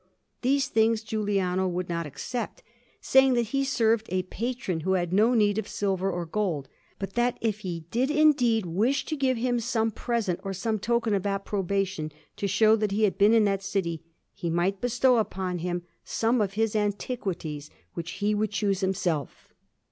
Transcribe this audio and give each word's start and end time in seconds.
These 0.41 0.67
things 0.67 1.03
Giuliano 1.03 1.67
would 1.67 1.87
not 1.87 2.07
accept, 2.07 2.63
saying 3.01 3.35
that 3.35 3.49
he 3.49 3.63
served 3.63 4.07
a 4.09 4.23
patron 4.23 4.79
who 4.79 4.93
had 4.93 5.13
no 5.13 5.35
need 5.35 5.59
of 5.59 5.67
silver 5.67 6.11
or 6.11 6.25
gold, 6.25 6.67
but 6.97 7.13
that 7.13 7.37
if 7.39 7.59
he 7.59 7.81
did 7.91 8.09
indeed 8.09 8.65
wish 8.65 9.05
to 9.05 9.15
give 9.15 9.37
him 9.37 9.59
some 9.59 9.91
present 9.91 10.39
or 10.43 10.53
some 10.53 10.79
token 10.79 11.13
of 11.13 11.27
approbation, 11.27 12.11
to 12.37 12.47
show 12.47 12.75
that 12.77 12.89
he 12.89 13.03
had 13.03 13.19
been 13.19 13.31
in 13.31 13.43
that 13.45 13.61
city, 13.61 14.01
he 14.33 14.49
might 14.49 14.81
bestow 14.81 15.17
upon 15.17 15.59
him 15.59 15.83
some 16.03 16.41
of 16.41 16.53
his 16.53 16.75
antiquities, 16.75 17.69
which 17.93 18.13
he 18.13 18.33
would 18.33 18.49
choose 18.49 18.79
himself. 18.79 19.53